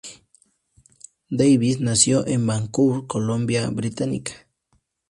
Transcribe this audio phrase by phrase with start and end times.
[1.29, 4.31] Davis nació en Vancouver, Columbia Británica.